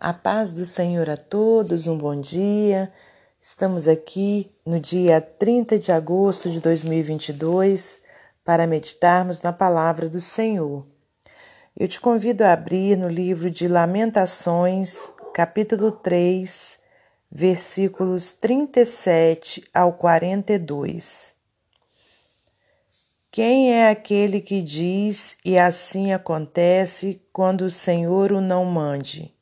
[0.00, 2.92] A paz do Senhor a todos, um bom dia.
[3.40, 8.02] Estamos aqui no dia 30 de agosto de 2022
[8.44, 10.84] para meditarmos na palavra do Senhor.
[11.78, 16.78] Eu te convido a abrir no livro de Lamentações, capítulo 3,
[17.30, 21.34] versículos 37 ao 42.
[23.30, 29.34] Quem é aquele que diz e assim acontece quando o Senhor o não mande?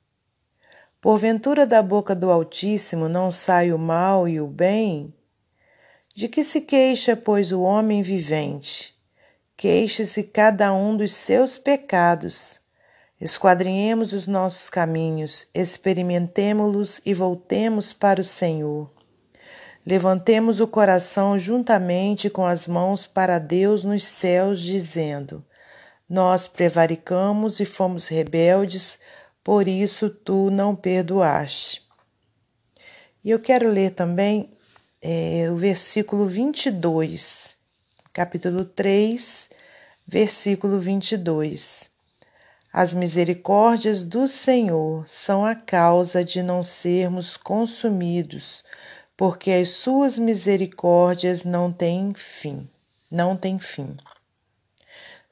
[1.03, 5.13] Porventura da boca do Altíssimo não sai o mal e o bem?
[6.14, 8.94] De que se queixa, pois, o homem vivente?
[9.57, 12.61] Queixe-se cada um dos seus pecados.
[13.21, 18.89] Esquadrinhemos os nossos caminhos, experimentemo-los e voltemos para o Senhor.
[19.85, 25.44] Levantemos o coração juntamente com as mãos para Deus nos céus, dizendo:
[26.08, 29.00] Nós prevaricamos e fomos rebeldes,
[29.43, 31.83] por isso tu não perdoaste.
[33.25, 34.50] E eu quero ler também
[35.00, 37.56] é, o versículo 22,
[38.12, 39.50] capítulo 3,
[40.06, 41.91] versículo 22.
[42.72, 48.64] As misericórdias do Senhor são a causa de não sermos consumidos
[49.16, 52.69] porque as suas misericórdias não têm fim,
[53.11, 53.97] não têm fim.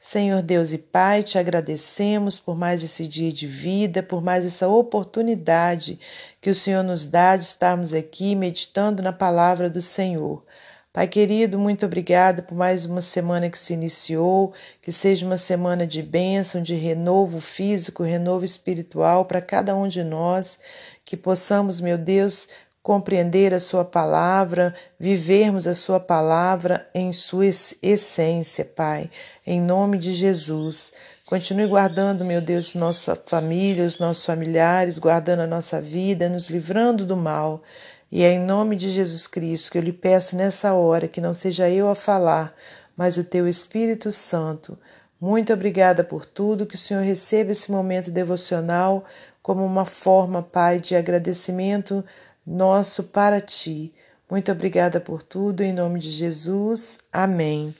[0.02, 4.66] Senhor Deus e Pai, te agradecemos por mais esse dia de vida, por mais essa
[4.66, 6.00] oportunidade
[6.40, 10.42] que o Senhor nos dá de estarmos aqui meditando na palavra do Senhor.
[10.90, 15.86] Pai querido, muito obrigada por mais uma semana que se iniciou, que seja uma semana
[15.86, 20.58] de bênção, de renovo físico, renovo espiritual para cada um de nós,
[21.04, 22.48] que possamos, meu Deus,
[22.82, 29.10] compreender a Sua palavra, vivermos a Sua palavra em sua essência, Pai,
[29.46, 30.92] em nome de Jesus.
[31.26, 37.04] Continue guardando, meu Deus, nossa família, os nossos familiares, guardando a nossa vida, nos livrando
[37.04, 37.62] do mal.
[38.10, 41.32] E é em nome de Jesus Cristo que eu lhe peço nessa hora que não
[41.32, 42.52] seja eu a falar,
[42.96, 44.76] mas o teu Espírito Santo.
[45.20, 49.04] Muito obrigada por tudo, que o Senhor receba esse momento devocional
[49.42, 52.04] como uma forma, Pai, de agradecimento
[52.46, 53.94] nosso para ti.
[54.30, 56.98] Muito obrigada por tudo, em nome de Jesus.
[57.12, 57.74] Amém.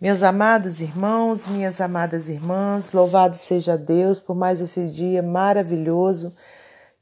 [0.00, 6.32] Meus amados irmãos, minhas amadas irmãs, louvado seja Deus por mais esse dia maravilhoso,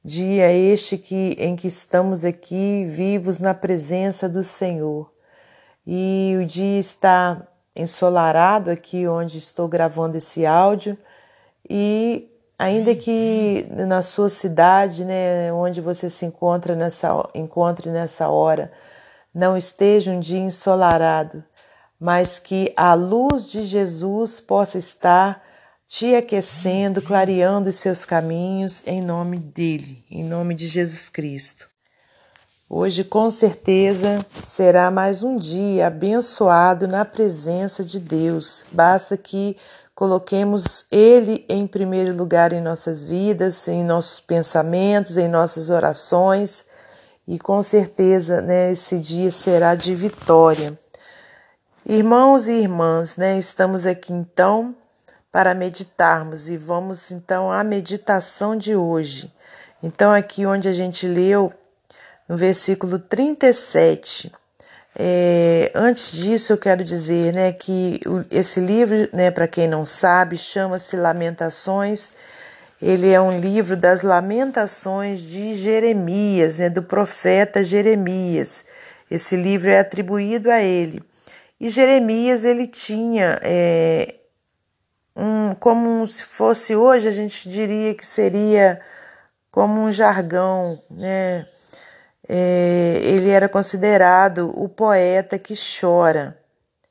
[0.03, 5.13] dia este que em que estamos aqui vivos na presença do Senhor.
[5.87, 7.47] E o dia está
[7.77, 10.97] ensolarado aqui onde estou gravando esse áudio
[11.69, 18.73] e ainda que na sua cidade, né, onde você se encontra nessa, encontre nessa hora,
[19.35, 21.45] não esteja um dia ensolarado,
[22.01, 25.43] mas que a luz de Jesus possa estar
[25.89, 31.69] te aquecendo, clareando os seus caminhos em nome dele, em nome de Jesus Cristo.
[32.69, 38.67] Hoje, com certeza, será mais um dia abençoado na presença de Deus.
[38.73, 39.57] Basta que
[39.97, 46.67] Coloquemos Ele em primeiro lugar em nossas vidas, em nossos pensamentos, em nossas orações,
[47.27, 50.79] e com certeza né, esse dia será de vitória.
[51.87, 54.77] Irmãos e irmãs, né, estamos aqui então
[55.33, 59.33] para meditarmos e vamos então à meditação de hoje.
[59.83, 61.51] Então, aqui onde a gente leu
[62.29, 64.31] no versículo 37
[64.99, 70.39] é, antes disso, eu quero dizer né, que esse livro, né, para quem não sabe,
[70.39, 72.13] chama-se Lamentações.
[72.81, 78.65] Ele é um livro das Lamentações de Jeremias, né, do profeta Jeremias.
[79.11, 81.03] Esse livro é atribuído a ele.
[81.61, 84.15] E Jeremias ele tinha é,
[85.15, 88.81] um, como se fosse hoje a gente diria que seria
[89.51, 91.47] como um jargão, né?
[92.29, 96.39] É, ele era considerado o poeta que chora.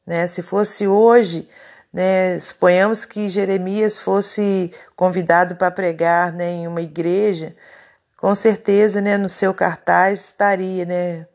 [0.05, 0.27] Né?
[0.27, 1.47] Se fosse hoje,
[1.91, 7.55] né, suponhamos que Jeremias fosse convidado para pregar né, em uma igreja,
[8.17, 11.27] com certeza né, no seu cartaz estaria né,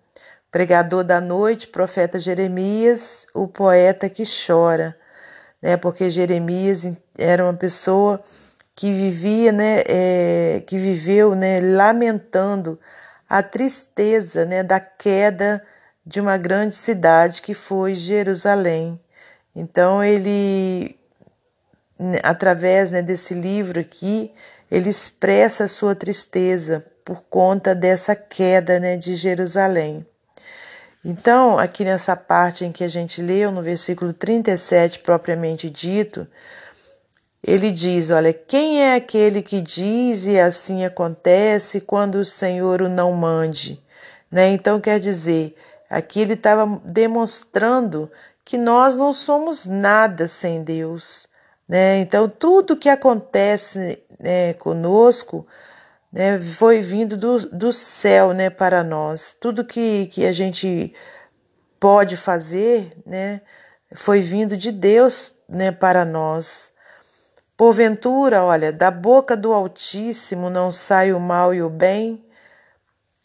[0.51, 4.97] pregador da noite, profeta Jeremias, o poeta que chora,
[5.63, 8.21] né, porque Jeremias era uma pessoa
[8.75, 12.79] que vivia, né, é, que viveu né, lamentando
[13.31, 15.63] a tristeza né, da queda
[16.05, 19.01] de uma grande cidade que foi Jerusalém.
[19.55, 20.99] Então ele,
[21.97, 24.33] né, através né, desse livro aqui,
[24.69, 30.05] ele expressa a sua tristeza por conta dessa queda né, de Jerusalém.
[31.05, 36.27] Então, aqui nessa parte em que a gente leu, no versículo 37 propriamente dito,
[37.43, 42.89] ele diz: Olha, quem é aquele que diz e assim acontece quando o Senhor o
[42.89, 43.83] não mande?
[44.31, 44.49] Né?
[44.49, 45.57] Então, quer dizer,
[45.89, 48.11] aqui ele estava demonstrando
[48.45, 51.27] que nós não somos nada sem Deus.
[51.69, 52.01] Né?
[52.01, 55.47] Então, tudo que acontece né, conosco
[56.13, 59.37] né, foi vindo do, do céu né, para nós.
[59.41, 60.93] Tudo que, que a gente
[61.79, 63.41] pode fazer né,
[63.95, 66.73] foi vindo de Deus né, para nós.
[67.61, 72.25] Porventura, olha, da boca do Altíssimo não sai o mal e o bem?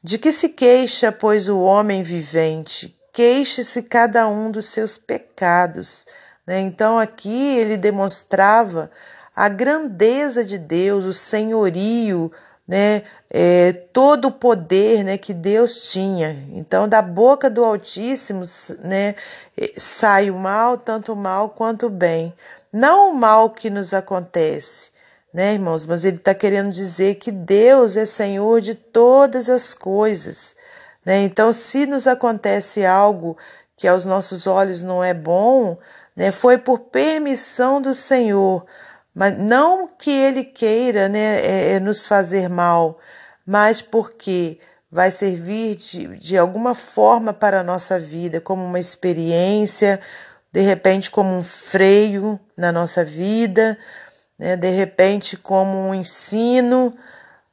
[0.04, 2.94] De que se queixa, pois, o homem vivente?
[3.14, 6.06] Queixe-se cada um dos seus pecados.
[6.46, 6.60] Né?
[6.60, 8.92] Então, aqui ele demonstrava
[9.34, 12.30] a grandeza de Deus, o senhorio,
[12.68, 13.04] né?
[13.32, 16.46] É, todo o poder né, que Deus tinha.
[16.52, 18.44] Então, da boca do Altíssimo
[18.80, 19.16] né,
[19.78, 22.34] sai o mal, tanto o mal quanto o bem.
[22.76, 24.92] Não o mal que nos acontece,
[25.34, 25.86] né, irmãos?
[25.86, 30.58] Mas ele está querendo dizer que Deus é Senhor de todas as coisas.
[31.06, 31.24] Né?
[31.24, 33.38] Então, se nos acontece algo
[33.78, 35.78] que aos nossos olhos não é bom,
[36.14, 38.66] né, foi por permissão do Senhor,
[39.14, 43.00] mas não que Ele queira né, é, é nos fazer mal,
[43.46, 44.60] mas porque
[44.92, 50.02] vai servir de, de alguma forma para a nossa vida, como uma experiência,
[50.56, 53.78] de repente como um freio na nossa vida,
[54.40, 54.56] né?
[54.56, 56.96] de repente como um ensino.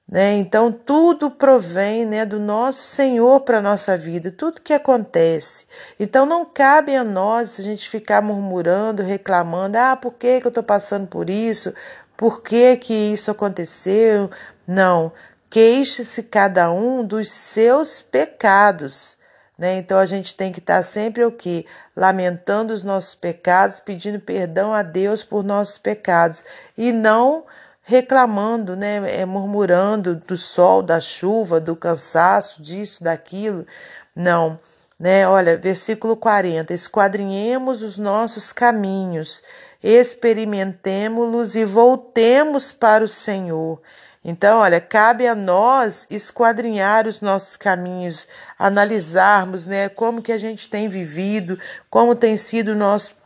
[0.08, 0.34] Né?
[0.34, 5.66] Então, tudo provém né, do nosso Senhor para a nossa vida, tudo que acontece.
[5.98, 10.50] Então, não cabe a nós a gente ficar murmurando, reclamando: ah, por que, que eu
[10.50, 11.74] estou passando por isso?
[12.16, 14.30] Por que, que isso aconteceu?
[14.64, 15.12] Não.
[15.50, 19.18] Queixe-se cada um dos seus pecados.
[19.58, 19.76] Né?
[19.76, 21.66] Então a gente tem que estar sempre o que?
[21.96, 26.42] Lamentando os nossos pecados, pedindo perdão a Deus por nossos pecados
[26.76, 27.44] e não
[27.82, 29.20] reclamando, né?
[29.20, 33.66] É, murmurando do sol, da chuva, do cansaço, disso, daquilo.
[34.14, 34.58] Não.
[34.98, 35.26] Né?
[35.26, 39.42] Olha, versículo 40: esquadrinhemos os nossos caminhos,
[39.82, 43.80] experimentemo-los e voltemos para o Senhor.
[44.24, 48.26] Então, olha, cabe a nós esquadrinhar os nossos caminhos,
[48.56, 51.58] analisarmos, né, como que a gente tem vivido,
[51.90, 53.16] como tem sido o nosso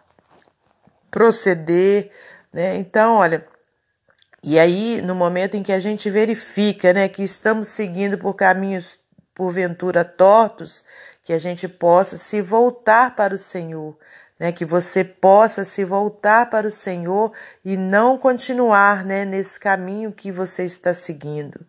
[1.10, 2.10] proceder,
[2.52, 2.76] né?
[2.76, 3.46] Então, olha,
[4.42, 8.98] e aí no momento em que a gente verifica, né, que estamos seguindo por caminhos
[9.34, 10.82] porventura tortos,
[11.22, 13.98] que a gente possa se voltar para o Senhor,
[14.38, 17.32] né, que você possa se voltar para o Senhor
[17.64, 21.66] e não continuar né, nesse caminho que você está seguindo.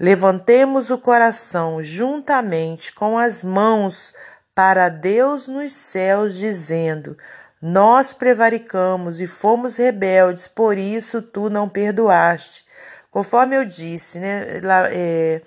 [0.00, 4.14] Levantemos o coração juntamente com as mãos
[4.54, 7.16] para Deus nos céus, dizendo:
[7.60, 12.64] Nós prevaricamos e fomos rebeldes, por isso tu não perdoaste.
[13.10, 14.60] Conforme eu disse, né,
[14.92, 15.42] é,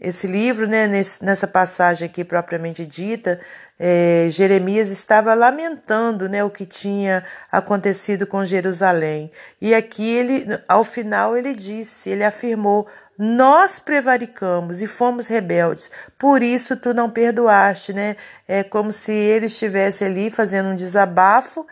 [0.00, 3.38] esse livro, né, nesse, nessa passagem aqui propriamente dita,
[3.78, 9.30] é, Jeremias estava lamentando né, o que tinha acontecido com Jerusalém.
[9.60, 16.42] E aqui ele, ao final, ele disse, ele afirmou: nós prevaricamos e fomos rebeldes, por
[16.42, 18.16] isso tu não perdoaste, né?
[18.48, 21.64] É como se ele estivesse ali fazendo um desabafo,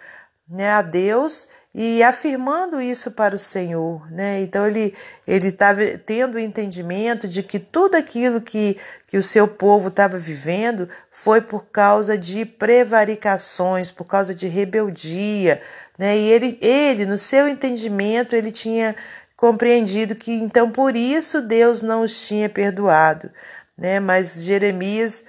[0.48, 4.42] né, a Deus e afirmando isso para o Senhor, né?
[4.42, 4.94] Então ele
[5.26, 8.76] ele estava tendo o entendimento de que tudo aquilo que,
[9.06, 15.62] que o seu povo estava vivendo foi por causa de prevaricações, por causa de rebeldia,
[15.98, 16.16] né?
[16.18, 18.94] E ele ele no seu entendimento ele tinha
[19.34, 23.30] compreendido que então por isso Deus não os tinha perdoado,
[23.78, 23.98] né?
[23.98, 25.24] Mas Jeremias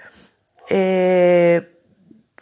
[0.70, 1.64] é,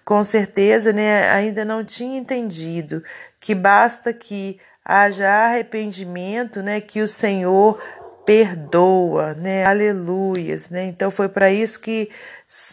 [0.04, 3.02] com certeza, né, ainda não tinha entendido
[3.38, 7.80] que basta que haja arrependimento, né, que o Senhor
[8.25, 9.64] perdoa, né?
[9.64, 10.85] Aleluias, né?
[10.85, 12.09] Então foi para isso que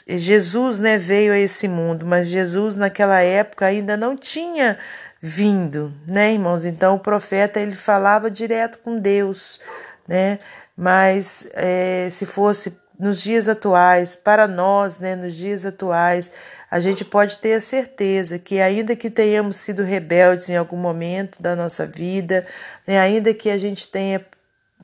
[0.08, 4.78] Jesus, né, veio a esse mundo, mas Jesus naquela época ainda não tinha
[5.20, 6.66] vindo, né, irmãos?
[6.66, 9.60] Então o profeta ele falava direto com Deus,
[10.08, 10.40] né?
[10.78, 16.32] Mas é, se fosse nos dias atuais, para nós, né, nos dias atuais,
[16.70, 21.42] a gente pode ter a certeza que, ainda que tenhamos sido rebeldes em algum momento
[21.42, 22.46] da nossa vida,
[22.86, 24.24] né, ainda que a gente tenha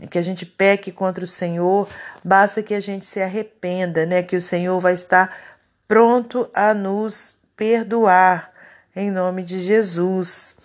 [0.09, 1.87] que a gente peque contra o Senhor,
[2.21, 4.23] basta que a gente se arrependa, né?
[4.23, 5.33] Que o Senhor vai estar
[5.87, 8.51] pronto a nos perdoar
[8.93, 10.55] em nome de Jesus.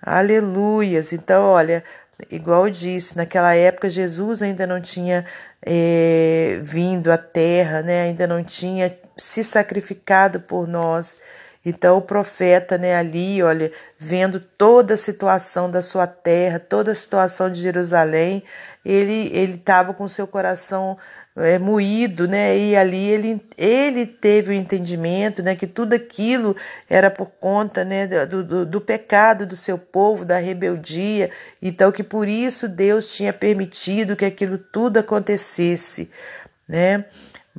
[0.00, 1.12] Aleluias.
[1.12, 1.84] Então, olha,
[2.30, 5.26] igual eu disse, naquela época Jesus ainda não tinha
[5.60, 8.04] é, vindo à terra, né?
[8.04, 11.16] Ainda não tinha se sacrificado por nós.
[11.66, 16.94] Então o profeta, né, ali, olha, vendo toda a situação da sua terra, toda a
[16.94, 18.42] situação de Jerusalém,
[18.84, 20.96] ele ele estava com seu coração
[21.38, 22.56] é, moído, né?
[22.58, 25.54] E ali ele, ele teve o entendimento, né?
[25.54, 26.56] Que tudo aquilo
[26.88, 28.06] era por conta, né?
[28.26, 31.30] Do, do, do pecado do seu povo, da rebeldia.
[31.62, 36.10] Então que por isso Deus tinha permitido que aquilo tudo acontecesse,
[36.68, 37.04] né?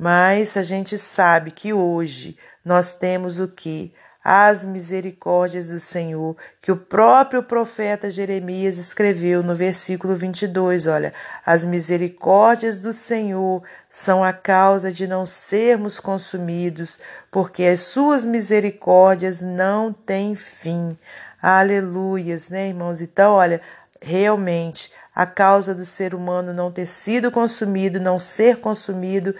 [0.00, 3.92] Mas a gente sabe que hoje nós temos o que?
[4.24, 10.86] As misericórdias do Senhor, que o próprio profeta Jeremias escreveu no versículo 22.
[10.86, 11.12] Olha,
[11.44, 16.98] as misericórdias do Senhor são a causa de não sermos consumidos,
[17.30, 20.96] porque as suas misericórdias não têm fim.
[21.42, 23.02] Aleluias, né, irmãos?
[23.02, 23.60] Então, olha,
[24.00, 29.34] realmente, a causa do ser humano não ter sido consumido, não ser consumido,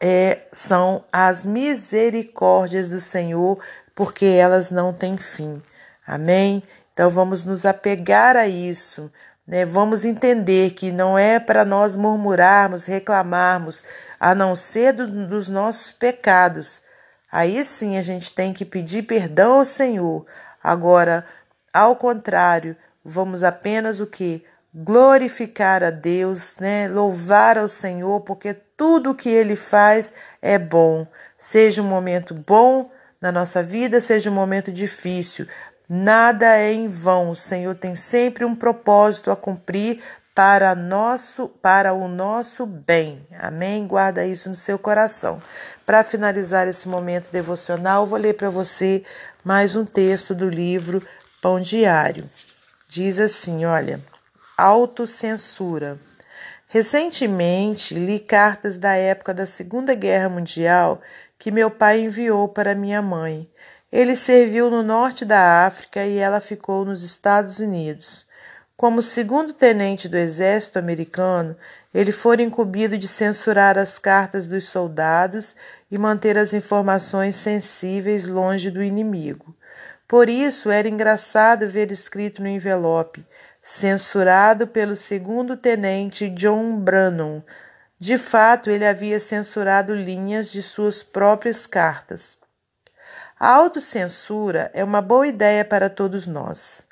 [0.00, 3.58] é, são as misericórdias do Senhor,
[3.94, 5.62] porque elas não têm fim.
[6.06, 6.62] Amém?
[6.92, 9.12] Então vamos nos apegar a isso.
[9.46, 9.64] Né?
[9.64, 13.84] Vamos entender que não é para nós murmurarmos, reclamarmos,
[14.18, 16.82] a não ser do, dos nossos pecados.
[17.30, 20.24] Aí sim a gente tem que pedir perdão ao Senhor.
[20.62, 21.24] Agora,
[21.72, 24.44] ao contrário, vamos apenas o que?
[24.74, 26.88] Glorificar a Deus, né?
[26.88, 31.06] Louvar ao Senhor, porque tudo que ele faz é bom.
[31.36, 35.46] Seja um momento bom na nossa vida, seja um momento difícil,
[35.88, 37.30] nada é em vão.
[37.30, 40.00] O Senhor tem sempre um propósito a cumprir
[40.34, 43.26] para nosso para o nosso bem.
[43.38, 43.86] Amém?
[43.86, 45.42] Guarda isso no seu coração.
[45.84, 49.02] Para finalizar esse momento devocional, vou ler para você
[49.44, 51.06] mais um texto do livro
[51.42, 52.24] Pão Diário.
[52.88, 54.00] Diz assim, olha:
[54.60, 55.98] autocensura.
[56.68, 61.00] Recentemente li cartas da época da Segunda Guerra Mundial
[61.38, 63.46] que meu pai enviou para minha mãe.
[63.90, 68.26] Ele serviu no norte da África e ela ficou nos Estados Unidos.
[68.76, 71.56] Como segundo tenente do exército americano,
[71.92, 75.56] ele fora incumbido de censurar as cartas dos soldados
[75.90, 79.54] e manter as informações sensíveis longe do inimigo.
[80.06, 83.26] Por isso era engraçado ver escrito no envelope:
[83.70, 87.40] censurado pelo segundo tenente John Brannon.
[88.00, 92.36] De fato, ele havia censurado linhas de suas próprias cartas.
[93.38, 96.84] A autocensura é uma boa ideia para todos nós.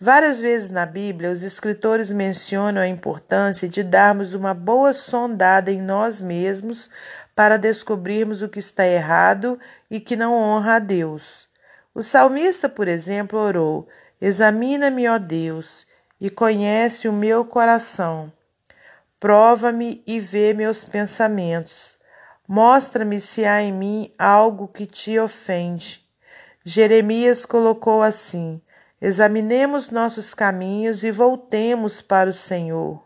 [0.00, 5.80] Várias vezes na Bíblia, os escritores mencionam a importância de darmos uma boa sondada em
[5.80, 6.90] nós mesmos
[7.32, 9.56] para descobrirmos o que está errado
[9.88, 11.48] e que não honra a Deus.
[11.94, 13.86] O salmista, por exemplo, orou:
[14.20, 15.86] Examina-me, ó Deus,
[16.20, 18.32] e conhece o meu coração.
[19.18, 21.96] Prova-me e vê meus pensamentos.
[22.46, 26.04] Mostra-me se há em mim algo que te ofende.
[26.64, 28.60] Jeremias colocou assim:
[29.00, 33.02] Examinemos nossos caminhos e voltemos para o Senhor.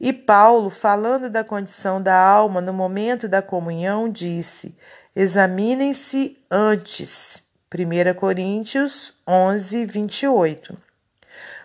[0.00, 4.76] E Paulo, falando da condição da alma no momento da comunhão, disse:
[5.14, 7.42] Examinem-se antes.
[7.72, 10.76] 1 Coríntios 11, 28.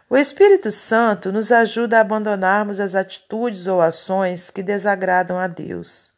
[0.09, 6.11] O Espírito Santo nos ajuda a abandonarmos as atitudes ou ações que desagradam a Deus.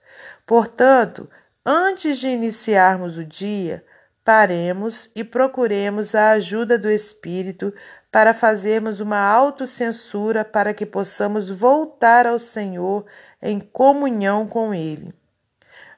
[0.46, 1.30] Portanto,
[1.66, 3.84] antes de iniciarmos o dia,
[4.24, 7.74] paremos e procuremos a ajuda do Espírito
[8.10, 13.06] para fazermos uma autocensura para que possamos voltar ao Senhor
[13.42, 15.14] em comunhão com Ele.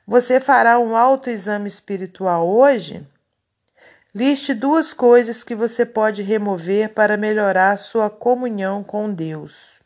[0.08, 3.08] Você fará um autoexame espiritual hoje?
[4.16, 9.80] Liste duas coisas que você pode remover para melhorar sua comunhão com Deus.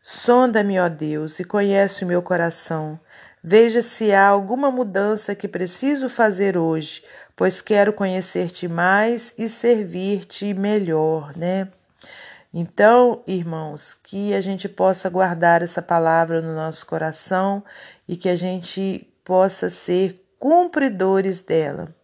[0.00, 2.98] Sonda-me, ó Deus, e conhece o meu coração.
[3.40, 7.04] Veja se há alguma mudança que preciso fazer hoje,
[7.36, 11.68] pois quero conhecer-te mais e servir-te melhor, né?
[12.52, 17.64] Então, irmãos, que a gente possa guardar essa palavra no nosso coração
[18.08, 21.94] e que a gente possa ser cumpridores dela.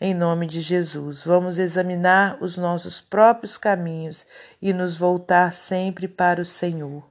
[0.00, 4.24] Em nome de Jesus, vamos examinar os nossos próprios caminhos
[4.62, 7.02] e nos voltar sempre para o Senhor.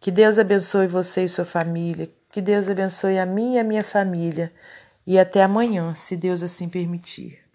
[0.00, 3.82] Que Deus abençoe você e sua família, que Deus abençoe a mim e a minha
[3.82, 4.52] família.
[5.04, 7.47] E até amanhã, se Deus assim permitir.